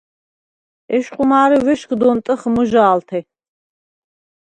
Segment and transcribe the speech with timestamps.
[0.95, 3.19] ეშხუ მა̄რე ვეშგდ ონტჷხ მჷჟა̄ლთე.